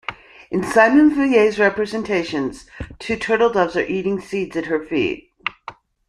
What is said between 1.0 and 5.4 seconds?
Vouet's representations, two turtle-doves are eating seeds at her feet.